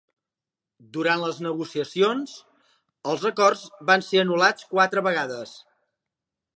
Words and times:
Durant 0.95 1.19
les 1.23 1.41
negociacions, 1.47 2.33
els 3.13 3.29
acords 3.33 3.69
van 3.91 4.09
ser 4.11 4.23
anul·lats 4.25 4.71
quatre 4.75 5.09
vegades. 5.11 5.57